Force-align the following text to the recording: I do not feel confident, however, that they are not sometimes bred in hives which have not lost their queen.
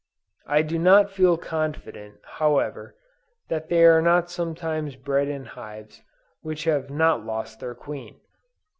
I 0.47 0.63
do 0.63 0.79
not 0.79 1.11
feel 1.11 1.37
confident, 1.37 2.21
however, 2.23 2.95
that 3.49 3.69
they 3.69 3.83
are 3.85 4.01
not 4.01 4.31
sometimes 4.31 4.95
bred 4.95 5.27
in 5.27 5.45
hives 5.45 6.01
which 6.41 6.63
have 6.63 6.89
not 6.89 7.23
lost 7.23 7.59
their 7.59 7.75
queen. 7.75 8.19